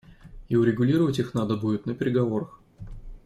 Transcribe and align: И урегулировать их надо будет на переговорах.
И 0.49 0.55
урегулировать 0.55 1.19
их 1.19 1.35
надо 1.35 1.55
будет 1.55 1.85
на 1.85 1.93
переговорах. 1.93 2.59